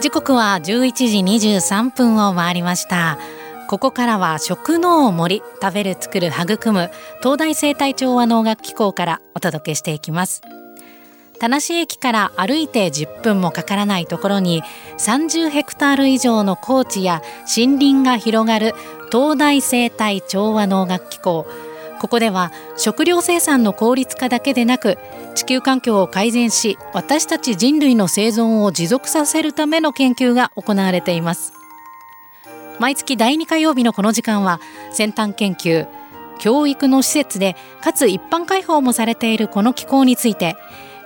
[0.00, 1.18] 時刻は11時
[1.48, 3.18] 23分を回りました。
[3.68, 6.90] ここからは食の森食べる作る育む
[7.22, 10.42] 東大生態調和農学機構からお届けしていきます。
[11.38, 14.62] 田無駅から歩いて10分もかからないところに
[14.98, 17.22] 30ヘクタール以上の高地や
[17.54, 18.72] 森林が広がる
[19.10, 21.46] 東大生態調和農学機構
[22.00, 24.98] ここでは食料生産の効率化だけでなく
[25.34, 31.63] 地球環境を改善し私たち人類の生存を持続させるための研究が行われています。
[32.80, 34.60] 毎月第2火曜日のこの時間は
[34.92, 35.86] 先端研究
[36.38, 40.56] 教育の施設でかつ一般開放もされているこの機構について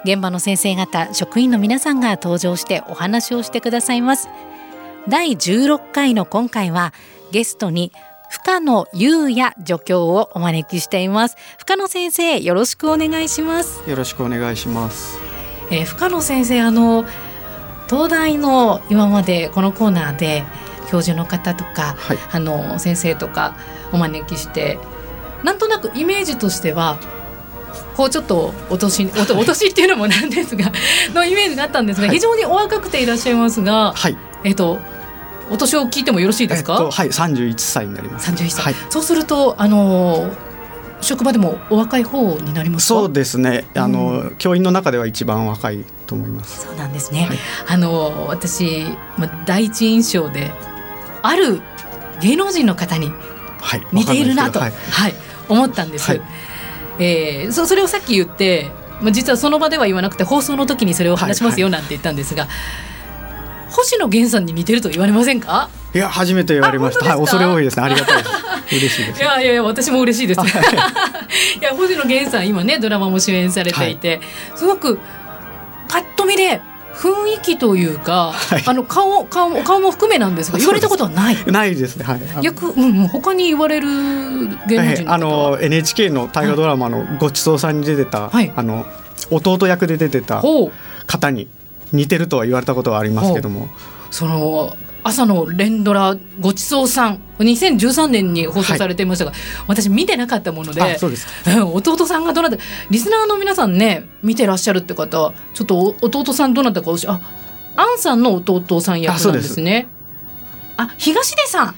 [0.04, 4.28] 現場の先生方職員の皆さんが登場してお話をしてくださいます。
[5.08, 6.92] 第16回の今回は
[7.32, 7.92] ゲストに
[8.30, 11.36] 深野優也助教をお招きしています。
[11.58, 13.88] 深野先生よろしくお願いします。
[13.88, 15.18] よろしくお願いします、
[15.70, 17.04] えー深野先生あの
[17.88, 20.44] 東大の今までこのコーナーで
[20.90, 22.18] 教授の方とか、はい。
[22.32, 23.56] あの先生とか
[23.92, 24.78] お招きして
[25.44, 26.98] なんとなくイメージとしては
[27.96, 30.70] こうちょっとお年おとお年っていうのもなんですが
[31.14, 32.16] のイメージがあったんですが、はい。
[32.16, 34.16] 非常にお若くていらっしゃいますが、はい。
[34.44, 34.78] えっ、と
[35.50, 38.30] お年を聞いてもよろしいですか、えっと、はい三十一歳になります。
[38.30, 38.74] 31歳、はい。
[38.90, 40.30] そうするとあの
[41.00, 43.00] 職場でもお若い方になりますか？
[43.00, 43.64] そうですね。
[43.76, 46.66] あの、教員の中では一番若いと思います。
[46.66, 47.26] そうなんですね。
[47.26, 47.38] はい。
[47.68, 48.84] あの私、
[49.16, 50.50] まあ、第一印象で
[51.28, 51.60] ある
[52.20, 53.12] 芸能人の方に
[53.60, 55.14] はい似ているなと、はわかんないい。
[55.48, 56.08] 思ったんです。
[56.10, 56.22] はい。
[56.98, 62.48] えーそそれをさっき言って、まあ、実はその場では言わなくて放送の時にそれを話しますよはなんて言ったんですが、
[63.70, 65.68] 星野源さんに似てると言われませんか？
[65.94, 67.04] いや初めて言われました。
[67.08, 67.82] はい恐れ多いですね。
[67.84, 68.30] ありがたいです。
[68.76, 69.22] 嬉しいです。
[69.22, 70.40] いやいやいや私も嬉しいです。
[70.40, 70.44] い。
[71.62, 74.20] や星野源さん今ねドラマも主演されていて、
[74.54, 74.98] すごく
[75.88, 76.60] パッと見で
[76.98, 78.62] 雰囲気というか、はい。
[78.66, 81.36] あの顔顔も顔も含めなんですが言われたことはない。
[81.46, 82.04] ないですね。
[82.04, 82.20] はい。
[82.42, 83.88] 逆うんうん他に言われる
[84.66, 84.92] 芸能は？
[84.92, 84.96] い。
[84.96, 88.52] 人のあの NHK の大河ドラマのごちそうさんに出てた、はい。
[88.56, 88.84] あの
[89.30, 90.42] 弟役で出てた
[91.06, 91.48] 方に
[91.92, 93.68] 似てるとは言われたことはありますけども。
[94.10, 94.76] その
[95.08, 97.20] 朝の連ドラごちそうさん。
[97.38, 99.32] 2013年に放送されていましたが、
[99.68, 102.56] 私見てなかったものであそうですうん弟さんがどなた
[102.90, 107.20] リスナーの皆さんね見てらっしゃるって方ちょっとお弟さんどなたかおしあ
[107.76, 109.86] アンさんの弟さん役なんですね。
[110.76, 111.74] あ東出さん。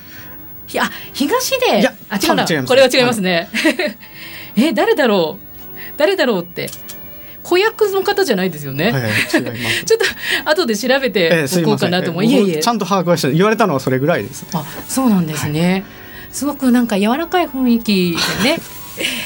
[0.66, 1.80] ひあ東出。
[1.80, 2.46] いやあ違うな。
[2.64, 3.48] これは違いますね。
[4.56, 5.98] え誰だろう？
[5.98, 6.70] 誰だろうって
[7.50, 8.94] 子役の方じゃないですよね、
[9.28, 9.42] ちょっ
[10.44, 12.54] と後で調べえておこうかなと思いえいえ。
[12.54, 14.46] 僕ちゃんと把握はして言われたのはそれぐらいです。
[14.52, 15.84] あそうなんですね、
[16.30, 18.58] すごくなんか柔らかい雰囲気でね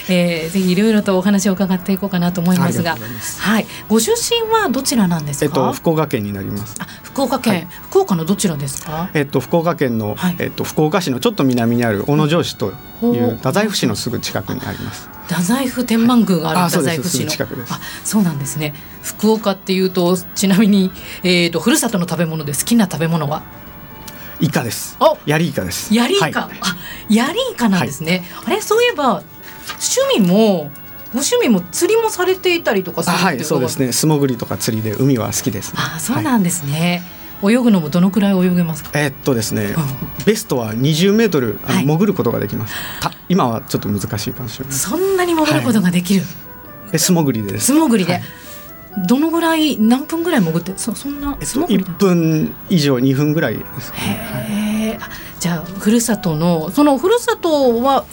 [0.09, 2.97] えー、ぜひいろいろとお話を伺っていこうかなと思いますが。
[3.41, 3.67] はい。
[3.89, 6.77] ご出身はどちらなんですか、えっと福岡県になります。
[6.79, 7.67] あ福岡県、はい。
[7.91, 9.11] 福岡のどちらですか？
[9.15, 10.37] えっと、福岡県の、はい。
[10.39, 13.15] えっと、福岡市のちょっと南にある小野城市といほう。
[13.15, 15.09] う太宰府市のすぐ近くにあります。
[15.29, 17.73] 太宰府天満宮があるあ太宰府市の、近くです。
[17.73, 18.75] あそうなんですね。
[19.03, 20.91] 福岡っていうとちなみに、
[21.23, 23.43] えー、とふるさとの食べ物で好きな食べ物は？
[24.41, 24.97] イカです。
[25.01, 25.17] お。
[25.27, 25.95] ヤリイカです。
[25.95, 26.59] ヤリイカ、はい。
[26.61, 26.77] あ
[27.09, 29.23] ヤリイカなんですね、あれそういえば
[29.73, 30.71] 趣味も
[31.15, 33.93] ご趣味も釣りもされていたりとかすあ、るはい、そうですね。
[33.93, 35.79] 素潜りとか釣りで海は好きです、ね。
[35.81, 37.03] あそうはいなんですね、
[37.43, 38.91] 泳ぐのもどのくらい泳げますか？
[38.99, 42.75] えっとですね、うベストは20メートルはい潜ることができます。
[43.01, 44.75] た今はちょっと難しいかもしれない。
[44.75, 46.23] そんなに潜ることができる、
[46.93, 47.67] え素潜りです。
[47.67, 48.23] 素潜りで、はい
[49.09, 55.01] どのぐらい何分ぐらい潜ってそそんなえっと一素潜りだ分以上二分ぐらいですかね。
[55.41, 58.05] じゃあふるさとのそのふるさとは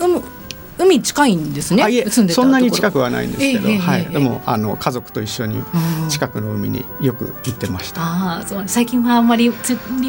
[0.81, 4.13] 海海近いんですねそんなに近くはないんですけど、はい、ええ。
[4.13, 8.01] でもあの家族と一緒にうん近くの海によく行ってました。
[8.01, 9.51] ああそう最近はあんまり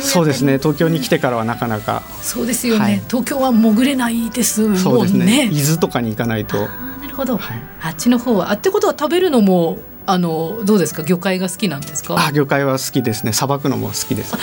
[0.01, 0.59] そうですね。
[0.59, 2.03] 東京に来てからはなかなか。
[2.21, 3.03] そうですよね、はい。
[3.09, 4.79] 東京は潜れないですもんね。
[4.79, 5.49] そうですね。
[5.53, 6.57] 伊豆とかに行かないと。
[6.57, 7.63] なるほど、はい。
[7.83, 8.51] あっちの方は。
[8.51, 11.05] あってことは食べるのもあのどうですか？
[11.05, 12.17] 魚介が好きなんですか？
[12.19, 13.33] あ魚介は好きですね。
[13.33, 14.35] さばくのも好きです。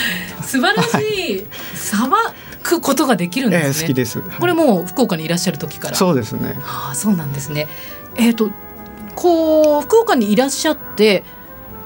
[0.41, 1.45] 素晴らしい
[2.89, 4.21] ことができるんええですね、好きです。
[4.39, 5.95] これもう福岡にいらっしゃる時から。
[5.95, 6.57] そうですね。
[6.63, 7.67] ああそうなんですね。
[8.15, 8.51] えっ、と
[9.15, 11.23] こう福岡にいらっしゃって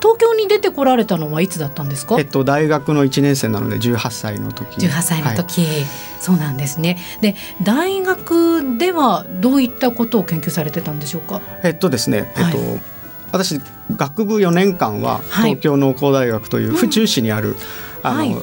[0.02, 2.18] 東京に出てこられたのはいつだったんですか？
[2.20, 4.86] えっと大学の1年生なので18歳の時。
[4.86, 5.86] 18歳の時、はい、
[6.20, 6.98] そうなんですね。
[7.22, 11.42] で大学ではどういったことを研究されてたんでしょうか？
[11.64, 12.58] えっとですね、えっと、
[13.32, 13.60] 私
[13.96, 17.56] 学部4年間は東京農工大学という府中市にある、
[18.04, 18.42] あの、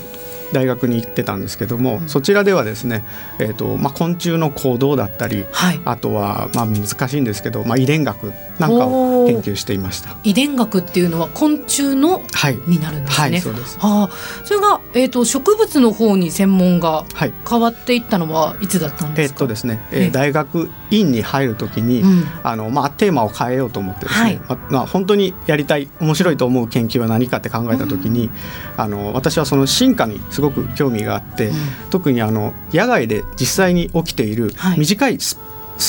[0.52, 3.04] 大学に行ってたんですけども、うん、そちらではですね、
[3.38, 10.16] えーとまあ、昆虫の行動だったり、はい、あとは、まあ、難しいんですけど、まあ、遺伝学なんかを研究していました。
[10.22, 13.30] 遺伝学っていうのは昆虫の、はい、になるんですね。
[13.30, 13.78] はい、そうです。
[13.78, 17.04] はあ、それが、えーと、植物の方に専門が
[17.48, 28.32] 変わっていったのはいつだったんですか、えーとですねえー、大学院に入るときに、うん、あのまあ、テーマを変えようと思ってですね、はい、まあ、本当にやりたい面白いと思う研究は何かって考えたときに、うん、
[28.76, 31.56] あの私はその進化にすごく興味があって、うん、
[31.90, 35.36] 特にあの野外で実際に起きている短いス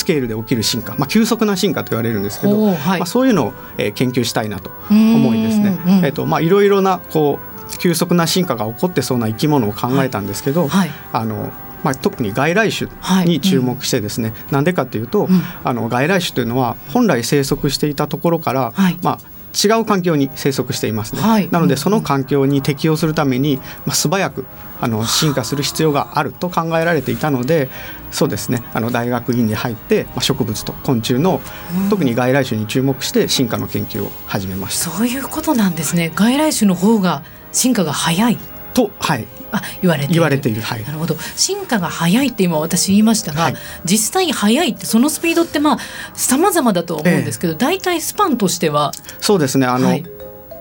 [0.04, 5.78] ケールで起きる進化、まあ、急速な進化と言われるんですけど、はい、まあ、そういうのを、えー、研究したいなと思いですね。
[6.04, 11.52] えーとまあ、いろいろなこう急速な進化が起こってそうな生き物を考えたんですけど、はい、あの
[11.82, 12.88] まあ、特に外来種
[13.24, 19.18] に注目してですね、な、はい、んでかというと、うん、あの外来種というのは本来生息していたところから、はい、まあ、
[19.52, 24.46] 違う環境に生息していますね、はい、なのでその環境に適応するために、まあ、素早く
[24.80, 27.68] あの進化する必要があると考えられていたので
[28.12, 28.62] そうですね。
[28.74, 31.40] あの大学院に入って、まあ、植物と昆虫の、
[31.88, 34.90] 特に外来種に注目して進化の研究を始めました。
[34.90, 36.12] そういうことなんですね。
[36.14, 37.22] 外来種の方が
[37.52, 38.38] 進化が早い
[38.74, 41.16] と、はい、あ言われて言われている、はい、なるほど。
[41.36, 43.54] 進化が早いって今私言いましたが、はい、
[43.84, 45.78] 実際早いってそのスピードってまあ
[46.14, 49.66] 様々だと思うんですけど、えー、大体スパンとしてはそうですね。
[49.66, 50.04] あの、はい、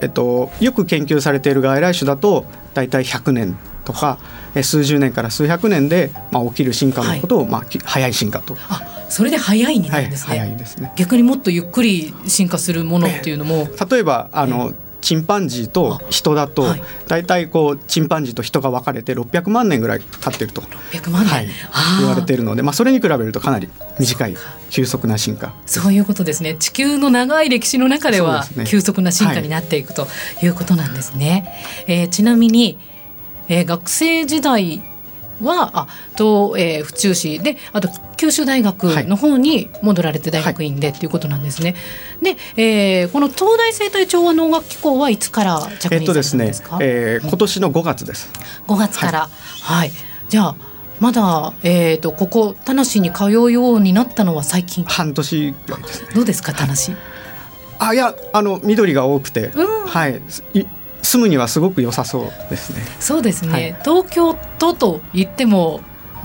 [0.02, 4.20] えっと、よく研究されている外来種だと大体100年とか
[4.62, 8.56] 数十年から数百年で、まあ、起きる進化のことを、まあ、早い進化と。
[8.70, 10.38] あそれで早いになるんですね。
[10.38, 10.94] 早いですね。
[10.96, 13.56] 逆にもっとゆっくり進化するものっていうのも。
[13.56, 16.64] えー、例えばあの、えーチンパンジーと人だと、
[17.08, 20.62] 大体こうチンパンジーと人が分かれて600万年ぐらい経ってると。
[20.62, 21.48] 600万年、はい、
[22.00, 23.68] 言われているので、まあ、それに比べるとかなり
[24.00, 24.38] 短い
[24.70, 25.54] 急速な進化。
[25.66, 26.56] そういうことですね。
[26.56, 30.08] 地球の長い歴史の中では急速な進化になっていくと
[30.44, 31.44] いうことなんですね。
[31.86, 32.78] はい、えー、ちなみに、
[33.50, 34.84] えー、学生時代
[35.44, 37.40] はあと、えー、府中市。
[37.40, 41.76] であと九州大学の方に戻られて大学院でっていうことなんですね。
[42.22, 46.04] はい、で、えー、この東大生態調和能楽機構はいつから着任されたんですか？
[46.04, 46.52] えっとですね、
[46.82, 48.32] えー、今年の5月です。
[48.68, 49.30] 5月から、はい、
[49.62, 49.92] はい、
[50.30, 50.56] じゃあ
[51.00, 54.84] まだ、えーと、ここ田無に通うようになったのは最近？
[54.84, 56.10] 半年ぐらいですね。
[56.14, 56.74] どうですか田無、
[57.80, 60.22] あいやあの緑が多くて、うん、はい
[61.02, 62.82] 住むにはすごく良さそうですね。
[63.00, 63.52] そうですね。
[63.52, 65.82] はい、東京都と言っても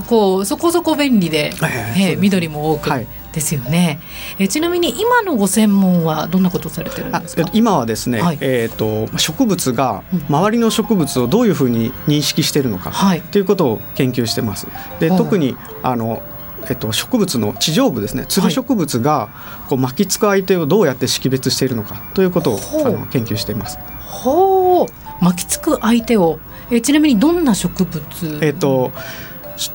[0.07, 1.51] こうそこそこ便利で、
[1.97, 2.89] えー、緑も多く。
[2.89, 3.07] はい
[3.37, 3.99] ですよね。
[4.39, 7.47] えちなみに今のご専門はどんなことされてるんですか？
[7.53, 12.91] 今はですね、はい、えっ、ー、と植物が周りの植物をどういうふうに認識しているのか
[13.31, 14.67] ということを研究してます。
[14.99, 16.23] で特にあの
[16.69, 19.29] えっと、植物の地上部ですねつる植物が
[19.69, 23.77] こう巻きつく相手をどうやって識別しているのかということをあの研究しています。
[24.07, 25.23] ほう。
[25.23, 26.39] 巻きつく相手を。
[26.69, 28.39] えちなみにどんな植物？
[28.41, 28.91] えっ、と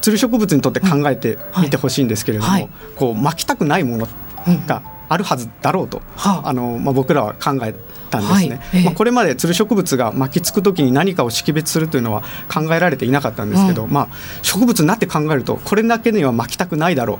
[0.00, 4.08] つる植物にとって考えてみてほしいんですけれども、はい、こう巻きたくないもの
[4.66, 6.02] があるはずだろうと、うん
[6.46, 7.74] あのまあ、僕らは考え
[8.10, 8.60] たんですね、はい。
[8.74, 14.08] えー、まあ、これまでつる植物が巻きつく時に何かを識別するというのは考えられていなかったんですけど、うん、まあ、
[14.42, 17.18] 植物になって考えるとこれだけには巻きたくないだろう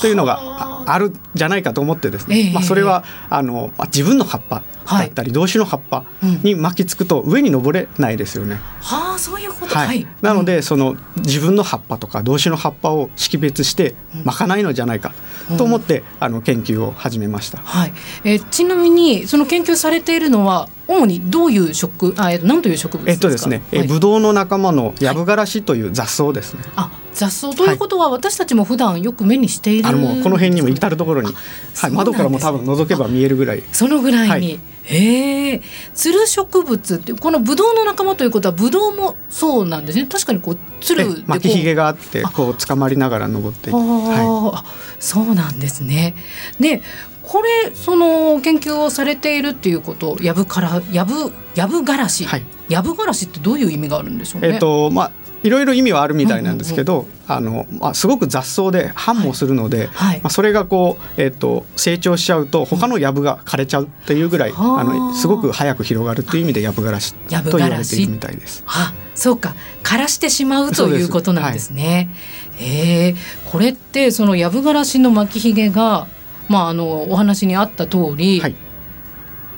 [0.00, 0.98] というのがあ。
[0.98, 6.04] るじゃないかと思ってですね、えー、まあ、それはあの、まあ、自分の葉っぱだったり、動詞の葉っぱ
[6.42, 8.60] に巻きつくと上に登れないですよね。
[8.80, 15.12] はあそういうこと、はい、なのでその自分の葉っぱとか動詞の葉っぱを識別して巻かないのじゃないか
[15.58, 17.58] と思って、あの研究を始めました。
[17.58, 17.92] はい。
[18.24, 26.62] えちなみにその研究されているのは主にどういう植あ、えっと、何という植物えっとですね、えブドウの仲間のヤブガラシという雑草ですね。
[26.76, 27.50] あ雑草。
[27.50, 31.32] ということは、私たちも普段よく目にしている、あのもうこの辺にも至る所に、
[31.76, 33.62] はい、窓からも多分覗けば見えるぐらい。
[33.72, 35.62] そのぐらいに、へえ、
[35.94, 40.06] つる植物ってこのブドウの仲間ということはブドウもそうなんですね。
[40.06, 46.14] 確かにこうつる巻きひげがあってこう捕まりながら登ってはい、そうなんですね。
[46.60, 46.82] で、
[47.22, 54.50] これその研究をされているっていうことやぶからやぶやぶがらし、はい、やぶがらしってどういう意味があるんでしょうね。
[54.50, 55.12] えっ、とまあ
[55.46, 59.88] いろいろ意味はあるみたいなんですけど、あのまあ、すごく雑草で繁茂するので、はい。
[59.88, 68.64] はい、まあ、それがこう、えーと、成長しちゃうと他の藪が枯れちゃうっていうぐらい、うん、あのすごく早く広がるっていう意味で藪がらしと言われているみたいです。
[68.66, 69.54] あそうか。
[69.82, 72.10] 枯らしてしまうということなんですね。
[72.58, 72.62] す。
[72.62, 76.08] はい、えー、これってその藪がらしの巻きひげが、
[76.48, 78.54] まあ、あのお話にあった通り、はい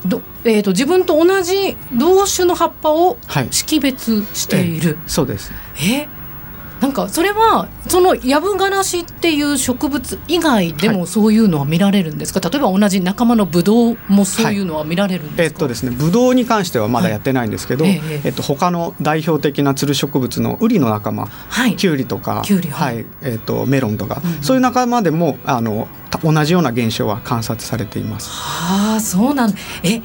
[0.06, 3.18] どえーと、自分と同じ同種の葉っぱを
[3.50, 5.52] 識別している、はい、そうです。
[5.82, 6.08] え？
[6.80, 23.04] なんかそれはそのヤブガラシっていう植物以外でもそういうのは見られるんですか、はい、例えば同じ仲間のブドウもそういうのは見られるんですか、はい、えっとですねブドウに関してはまだやってないんですけど、はい、えっと他の代表的なつる植物のウリの仲間、はい、キュウリとかはい。
[23.22, 25.88] えっとメロンとか、うん、そういう仲間でもあの
[26.22, 28.30] 同じような現象は観察されています。
[28.30, 30.00] はあそうなんえ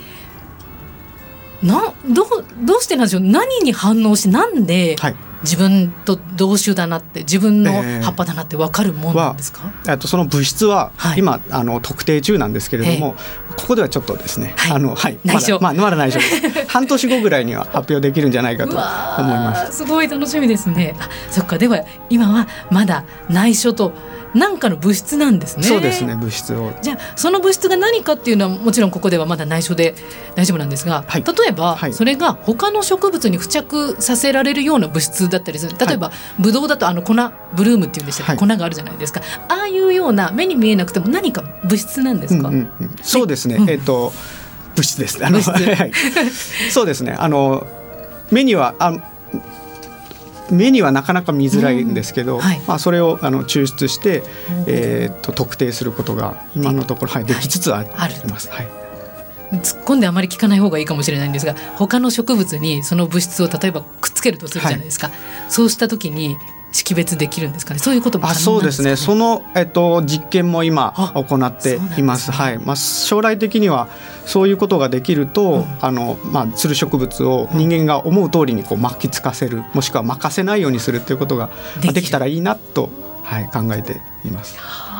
[1.62, 2.26] など
[2.62, 3.22] どうしてなんでしょう？
[3.22, 5.16] 何に反応しなんで、はい。
[5.44, 13.16] 自分と同種だなって自分の葉っぱだなって分かるもんなんですか、えー、とその物質は今、はい、あの特定中なんですけれども、
[13.50, 15.60] えー、ここではちょっとですね、はい、あのはい内緒。
[15.60, 16.20] まだ、まあ、まだ内緒。
[16.70, 19.80] 半年後ぐらいには発表できるんじゃないかと思います。
[19.80, 20.96] すごい楽しみですね。
[20.98, 23.92] あそっかでは今はまだ内緒と
[24.34, 25.64] 何かの物質なんですね。
[25.64, 26.74] そうですね物質を。
[26.82, 29.96] じゃあその物質が何かっていうのはもちろんここではまだ内緒で
[30.36, 35.76] 大丈夫なんですが、はい、例えば、それが他の植物に付着させられるような物質だったりする。
[35.78, 37.14] 例えば、はい、ブドウだとあの粉
[37.54, 39.22] ブルームっていうんでしたっけ、はい、粉があるじゃないですか。
[39.50, 44.12] ああいうような目に見えなくても何か物質なんですか、うんうんうん、そうですね、うん、えっ、ー、と
[44.76, 45.24] 物質です。
[45.24, 47.16] あのそうですね。
[47.18, 47.68] あの
[48.32, 49.13] 目にはあ
[50.52, 54.24] 目にはなかなか見づらいんですけど、うんはい、まあ、それをあの抽出して、
[54.68, 57.90] えー、と特定することが今のところ、はい、できつつあり
[58.30, 58.50] ます。
[58.52, 58.84] はい。
[59.62, 65.18] 突っ込んであまり聞かない方がいいかもしれないんですが他の植物にその物質を例えばくっつけるとするじゃないですか、はい、
[65.50, 66.38] そうした時に
[66.74, 67.80] 識別できるんですかね？
[67.80, 68.98] そういうことも、ね、あ、そうですね。
[68.98, 72.26] そのえっと実験も今行っています。
[72.26, 72.58] すね、はい。
[72.60, 73.88] まあ将来的には
[74.26, 81.50] そういうことができると、うん、あのまあつる植物を人間が思う通りにこう巻きつかせる、もしくは任せないようにするということが
[81.80, 82.90] できたらいいなと
[83.24, 84.58] はい考えています。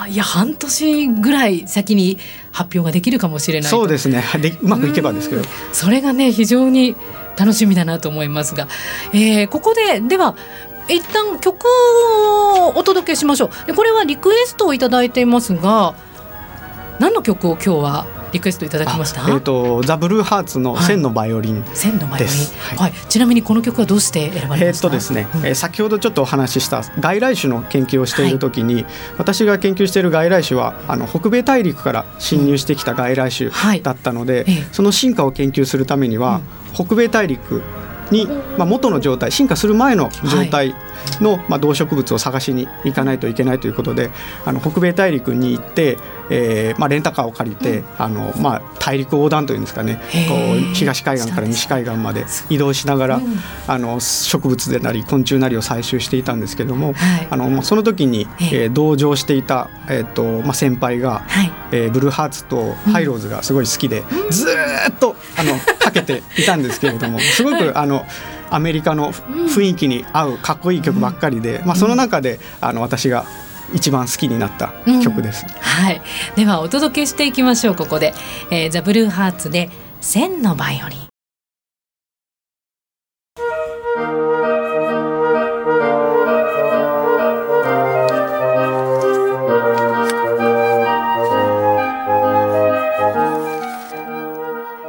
[0.10, 2.18] いや半年ぐらい先に
[2.52, 6.98] 発表ができるかもしれないそうですねでうまくいけばですけどそれがね非常に
[7.38, 8.68] 楽しみだなと思いますが、
[9.14, 10.36] えー、ここででは
[10.90, 11.66] 一旦曲
[12.58, 13.68] をお届けしましょう。
[13.68, 15.96] でこれはリクエストを頂いていますが
[17.00, 19.22] 何の曲を今日はリクエストいただきました？
[19.22, 24.66] えっ、ー、とザブルーハーツの千のバイオリン、はい、千のバイオリン、はい、はい、ちなみにこの曲はどうして選ばれました？
[24.66, 28.86] えっ、ー、とですね、うん、えー、先ほどちょっとお話しした外来種の研究をしているときに、はい、
[29.20, 37.62] 私が研究している外来種はあの北米大陸から侵入してきた外来種だったので、うんはい、その進化を研究するためには、うん、北米大陸
[38.12, 40.76] に、まあ、元の状態進化する前の状態
[41.22, 44.12] の、まあ、動植物を探しに行かないといけないということで
[44.46, 45.98] あの北米大陸に行って、
[46.30, 50.02] えーまあ、レンタカーを借りて、うん、あのまあ、大陸横断というんですかね。
[50.28, 50.36] こ
[50.72, 53.26] う東海岸から西海岸まで移動しながら、うん、
[53.68, 64.48] あの植物でなり昆虫なりを採集していたんですけども、はい、あのその時に、えー、同乗していた、えーとまあ、先輩が、はい、えー、ブルーハーツとハイローズがすごい好きで、うん、ず
[64.90, 68.06] っとあのかけていたんですけれどもすごくあの。
[68.50, 73.26] アメリカの雰囲気に合うかっこいい曲ばっかりで、まあ、その中であの私が
[73.74, 74.74] 一番好きになった
[75.04, 76.02] 曲です、うん、はい。
[76.36, 78.14] ではお届けしていきましょうここで、
[78.52, 79.70] えー、ザ・ブルーハーツで
[80.02, 81.00] 「千のバイオリン」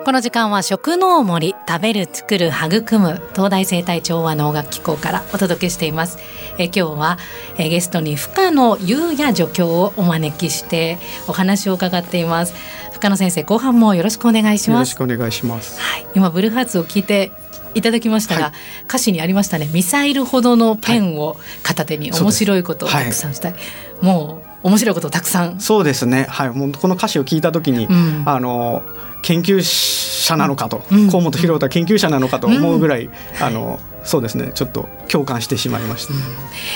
[0.04, 6.18] この時間は食農森食べる作る育む東大生態調和農学機構からお届けしています。
[6.58, 7.18] え今日は
[7.56, 12.52] えゲストに深野優也助教をお招きしてお話を伺っています。
[12.92, 14.76] 深野先生後半もよろしくお願いします。
[14.76, 15.80] よろしくお願いします。
[15.80, 16.06] はい。
[16.14, 17.32] 今ブルーハーツを聞いて
[17.74, 18.52] いただきましたが、はい、
[18.84, 19.70] 歌詞にありましたね。
[19.72, 25.60] ミサイルほどのペンを片手に面白いことをたくさんしたい、はい、もう面白いことをたくさん。
[25.60, 26.26] そうですね。
[26.28, 26.50] はい。
[26.50, 28.82] もうこの歌詞を聞いた時に、うん、あの
[29.20, 34.52] 研究者なのかと、うん、河本博太研究者なのかと思うぐらい、うん、あのそうですね。
[34.54, 36.20] ちょっと共感してしまいました、うん、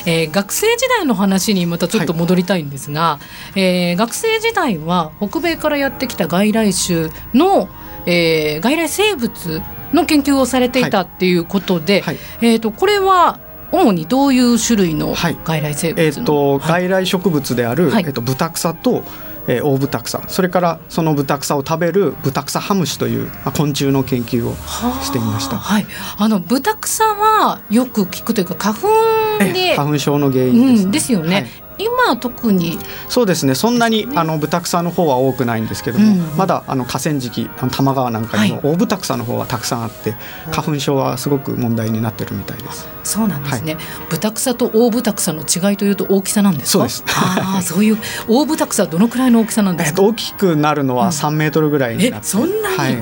[0.05, 3.21] えー、学生時代の話にまたちょっと戻りたいんですが、は
[3.57, 7.71] い、えー、学生時代は北米からやってきた外来種の、
[8.05, 9.63] えー、外来生物
[9.95, 12.17] の研究をされていたっていうことで、はい。
[12.17, 13.41] はい、えーと、これは
[13.73, 19.05] 主にどういう種類の外来生物、えーと外来植物である、えーと、ブタクサと
[19.49, 20.23] えー、大ブタクサ。
[20.29, 24.55] それからそのブタクサを食べるブタクサハムシという、まあ、昆虫の研究を
[25.03, 25.57] していました。
[25.57, 25.87] はい、
[26.19, 30.85] あのブタクサはよく聞くというか花粉で花粉症の原因です、ね。
[30.85, 31.68] うん、ですよね。
[31.79, 32.79] はい今特に？
[33.09, 33.55] そうですね。
[33.55, 42.89] そんなに、ね、あのブタクサの方は多くないんですけども、うん、まだあの河川敷多摩川なんかにも大ブタクサの方はたくさんあって、はい、花粉症はすごく問題になってるみたいです。
[43.05, 47.05] そうなんですね、はい、ブタクサと大ブタクサの違いというと大きさなんですそうです。
[47.07, 50.03] ああそういう大ブタクサはどのくらいの大きさなんですか？
[50.03, 52.99] 大きくなるのは3メートルぐらいになって、うん、そんなに、はい。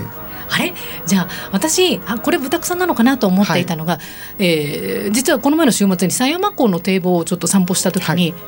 [0.49, 0.75] あれ？
[1.07, 4.01] じゃあ私あこれブタクサなのかなと思っていたのが、は
[4.39, 8.43] い、えー、実はこの前の週末に狭山港の堤防をちょっと散歩した時に、はい、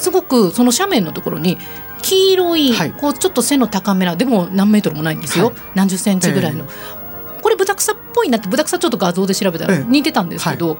[0.00, 1.58] すごくその斜面のところに
[2.02, 10.78] 黄色い、はい、こうちょっと背の高めなでも何メートルもないんですよ、何十センチぐらいの、えー、これブタクサっぽいなってブタクサちょっと画像で調べたら似てたんですけど。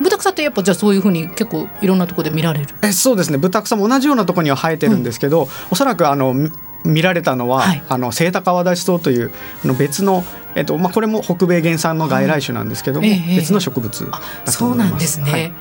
[0.00, 2.74] ブタクサってやっぱじゃあそういうふうに結構いろんなところで見られる。
[2.82, 3.38] えそうですね。
[3.38, 6.34] ブタクサも同じようなところには生えてるんですけど、うん、おそらくあの
[6.82, 9.30] 見られたのは、はい、あのセイタカワダチソウという
[9.64, 10.24] あの別の、
[10.56, 14.58] えっとまあ、これも北米原産の外来種なんですけども、はい、別の植物だと思います。
[14.58, 15.52] そうなんですね、はい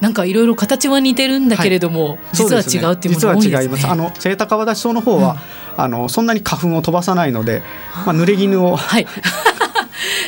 [0.00, 3.50] なんかいろいろ形は似てるんだけれども、はい、実は違うっていうものが多いですね。
[3.50, 3.86] 実は違います。
[3.88, 5.36] あのセイタカワダチソウの方は、
[5.76, 7.62] うん、あのそんなに花粉を飛ばさないので、
[8.06, 9.06] まあ濡れ衣を、はい。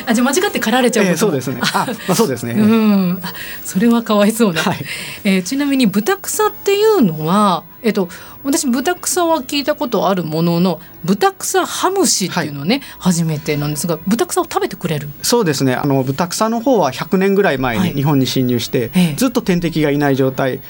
[0.07, 1.61] あじゃ間違って刈られちゃう、えー、そうですね。
[1.61, 2.53] あ、まあそうですね。
[2.53, 3.21] うん。
[3.63, 4.61] それはかわいそうな。
[4.61, 4.85] はい、
[5.23, 8.09] えー、ちなみにブタクサっていうのはえっと
[8.43, 15.09] 私豚草は聞いたことあるものの豚草ハムシっていうのね、はい、初めてなんですが豚草を食べてくれる？
[15.21, 15.75] そうですね。
[15.75, 20.61] あの豚草の方は100年ぐらい前に日本に侵入して、はい、ずっと天敵がいない状態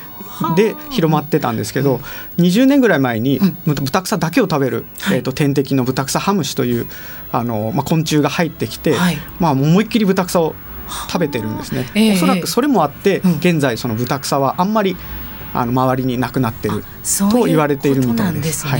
[0.55, 1.99] で広まってたんですけど、
[2.37, 6.87] 20年ぐらい前に豚草だけを食べる、えーと、天敵の豚草ハムシという
[7.31, 10.55] あの、まあ、昆虫が入ってきて、はい、まあ、思いっきり豚草を
[11.07, 14.95] 食べてるんですね、えー、おそらくそれもあって、現在その豚草はあんまり
[15.53, 16.83] あの周りになくなってる
[17.31, 18.43] と言われているみたいです。
[18.43, 18.71] ですね、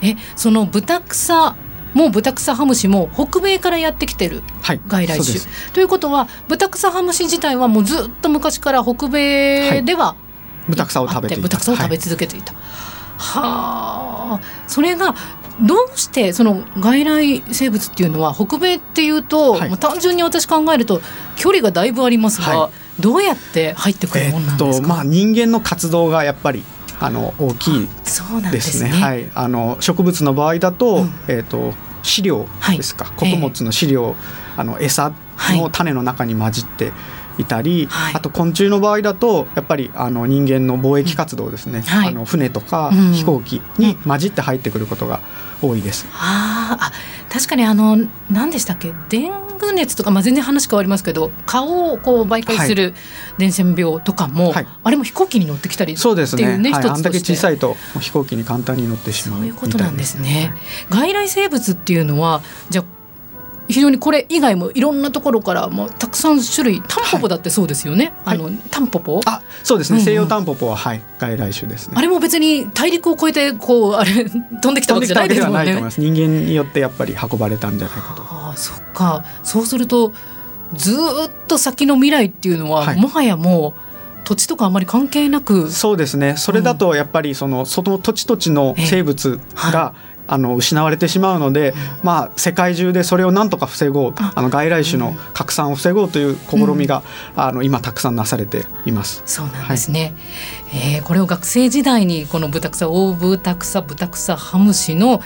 [0.00, 1.56] はい、えそのブタクサ
[1.94, 10.16] もうブタクサハムシも北米からやってきてる外来種、はい、ということはブタクサハムシ自体はもうずっと昔から北米では、は
[10.68, 12.52] い、ブタクサを食べてブタクサを食べ続けていた。
[13.16, 15.14] はあ、それが
[15.62, 21.00] どうしてその外来生物っていうのは北米っていうと、はい、単純に私考えると
[21.36, 26.62] 距離がだいぶありますが、はい、どうやって入ってくるもんなんですか、えっとまあ、人間の活動がやっぱり
[27.00, 28.60] あの大きいですね。
[28.60, 28.90] すね。
[28.90, 32.46] はい、あの植物の場合だと、うん、えっ、と飼料
[32.76, 34.14] ですか、はい、穀物の飼料、
[34.56, 35.12] えー、あの餌
[35.50, 36.92] の種の中に混じって、
[37.38, 45.20] いたり、はい、あと昆虫の場合だとやっぱりあの人間の貿易活動ですね、はい、あの船とか飛行機に混じって入ってくることが
[45.62, 46.06] 多いです。
[46.06, 46.92] うん、あ
[47.30, 47.98] 確かにあの
[48.30, 48.92] 何でしたっけ？
[49.08, 52.94] デング熱とか、まあ、全然話変わりますけど顔をこう媒介する
[53.38, 60.52] 伝染病とかも、はい、あれも飛行機に乗ってきたりそうですねね、はい、あんだけ小さいと飛行機に簡単に乗ってしまうそういうことなんですね。
[60.90, 62.84] 外来生物っていうのはじゃ
[63.68, 78.23] 非常にこれ以外もいろんなところからもうたくさん種類タンポポだってそうですよね、はい、あのタンポポあそうですね、西洋タンポポははい外来種ですねあれも別に大陸を越えてこうあれ飛んできたわけじゃないですもんね人間によってやっぱり運ばれたんじゃないかと
[78.56, 79.24] そっか。
[79.42, 80.12] そうすると
[80.72, 80.96] ずっ
[81.46, 85.70] と先の未来っていうのは、はい、もはやもう土地とかあまり関係なく。
[85.70, 86.36] そうですね。
[86.36, 89.94] それだとやっぱりそのその土地土地の生物が、
[90.26, 94.40] あの失われてしまうので、まあ、世界中でそれをなんとか防ごうあ。
[94.40, 97.02] の外来種の拡散を防ごうという試みが、
[97.36, 99.22] うん、あの今たくさんなされています。
[99.26, 100.14] そうなんですね、
[100.70, 105.20] はい、えー、これを学生時代にこのブタクサ大ブタクサブタクサハムシの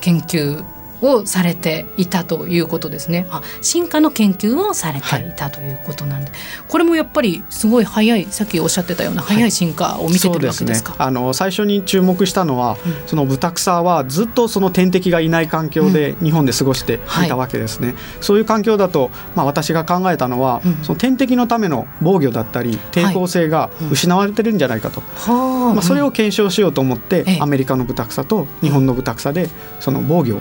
[0.00, 0.64] 研究
[1.02, 3.26] をされていたということですね。
[3.30, 5.32] あ進化の研究をされてい。
[5.36, 10.90] たということなんで、はい、これもやっぱりすごい早いさっきおっしゃってたような早い進化を見せてるわけですか？
[10.90, 17.28] はいすね、あの最初に注目したのは、うん、そのブタクサはずっとその天敵がいない環境で日本で過ごしてい。
[17.28, 17.88] たわけですね。
[17.88, 30.40] うんはい、そういう環境だと、まあ、私が考えたのは、うん、その天敵のための防御だったり抵抗性が失われてるんじゃないかと、まあ、それを検証しようと思って、アメリカのブタクサと日本のブタクサでその防御を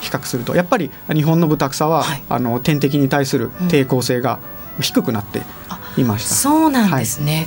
[0.00, 4.38] 比較するとやっぱり日本のブタクサは、はい、あの天敵に対する抵抗性が
[4.80, 5.42] 低くなって
[5.96, 6.34] いました。
[6.34, 7.46] うん、そうなんですね、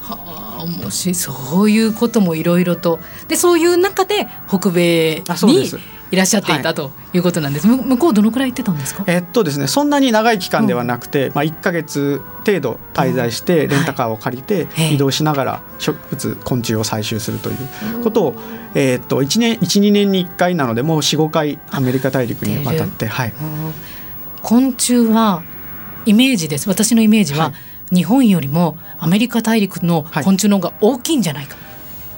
[0.00, 2.98] はい、はあもしそういうこともいろいろと。
[3.28, 5.70] でそういう中で北米に
[6.10, 7.66] いらっしゃっていたということなんです。
[7.66, 9.04] はい、向こうどのくらい行ってたんですか？
[9.06, 18.34] えっとですね、そんなに長い期間ではなくて、うん、まあ一ヶ月程度滞在してレンタカーを借りて移動しながら植物昆虫を採集するということを、
[18.74, 23.32] えっと一年一二年に一回なのでもう四五回アメリカ大陸に渡って、はい。
[24.42, 25.42] 昆虫は
[26.04, 26.68] イメージです。
[26.68, 27.52] 私のイメージは、は
[27.90, 31.56] い、日本よりもアメリカ大陸の昆虫の方が大きいんじゃないか。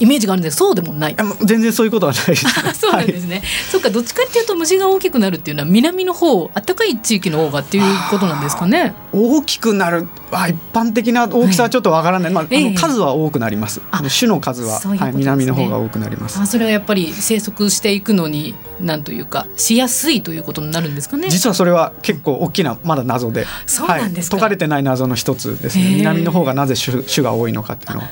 [0.00, 1.16] イメージがあるんですそうでもない。
[1.44, 2.46] 全然そういうことはないです。
[2.78, 8.94] そうなんですね、はい、そっかどっちかっていうと虫が大きくなるっていうのは南の方暖かい地域の方がっていうことなんですかね。
[9.12, 13.80] 大きくなるは一般的な大きさはちょっとわからない、はい、まあ、あの数は多くなります、
[14.18, 16.38] 種の数は、ね、はい、南の方が多くなります。
[16.40, 21.28] あそれはやっぱり生息していくのになんというかしやすいということになるんですかね。
[21.30, 23.46] 実はそれは結構大きなまだ謎で。
[23.66, 25.94] そうなんです解かれてない謎の一つですね。
[25.96, 28.08] 南の方がなぜ種種が多いのかっていうのは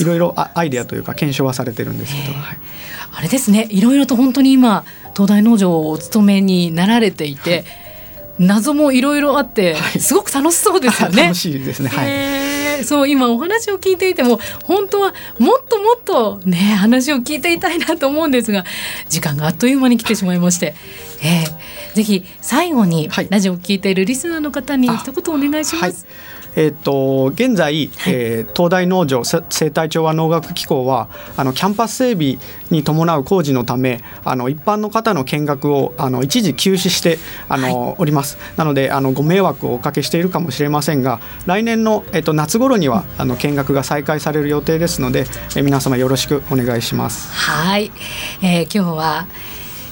[0.00, 2.58] いろいろアイデアというか検証はされてるんですけど、はい、
[3.14, 3.66] あれですね。
[3.70, 7.64] いろいろと本当に今東大農場をお勤めになられていて、はい。
[8.38, 11.24] 謎もいろいろあって、すごく楽しそうですよね。
[11.24, 11.88] 楽しいですね。
[11.88, 12.84] はい。
[12.84, 18.64] そう今お話を聞いていても本当はもっともっとね話を聞いていたいなと思うんですが
[19.08, 20.74] 時間があっという間に来てしまいまして、
[21.22, 26.06] えー、ぜひ最後にラジオを聞いているリスナーの方に一言お願いします。
[26.56, 32.38] えーと、現在、はい、えー、東大農場生態調和農学機構はあのキャンパス整備
[32.70, 38.38] に伴う工事のためあの一般の方の見学をあの一時休止してあの、はい、おります。
[38.56, 47.32] なのであのご迷惑をおかけしているかもしれませんが来年の、えーと、夏頃にはあの見学が再開される予定ですので、えー、皆様よろしくお願いします。
[47.32, 47.90] はい、
[48.42, 49.26] えー、今日は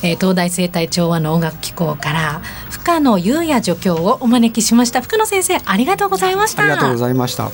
[0.02, 5.02] えー、東大生態調和の音楽機構から深野優也助教をお招きしました。
[5.02, 6.62] 深野先生ありがとうございました。
[6.62, 7.50] ありがとうございました。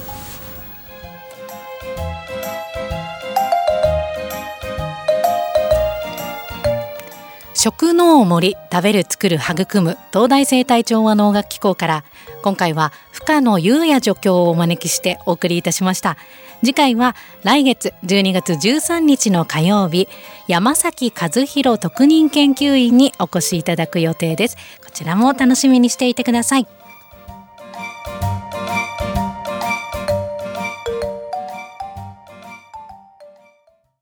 [7.63, 12.05] 食の森食べる作る育む東大生態調和能楽機構から
[12.43, 16.17] 今回は深野優也助教をお招きしてお送りいたしました。
[16.65, 20.09] 次回は来月12月13日の火曜日
[20.49, 24.57] 山崎和弘特任研究員にお越しいただく予定です。
[24.85, 26.67] こちらも楽しみにしていてください。